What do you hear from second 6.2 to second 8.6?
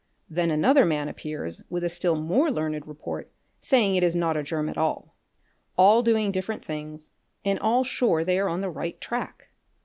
different things, and all sure they are